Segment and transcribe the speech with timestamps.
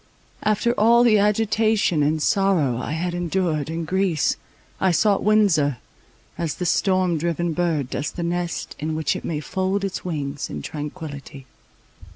[0.41, 4.35] After all the agitation and sorrow I had endured in Greece,
[4.79, 5.77] I sought Windsor,
[6.39, 10.49] as the storm driven bird does the nest in which it may fold its wings
[10.49, 11.45] in tranquillity.